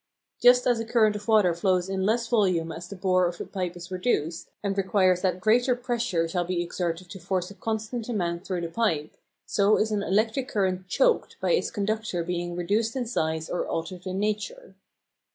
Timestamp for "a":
0.79-0.83, 3.39-3.45, 7.51-7.53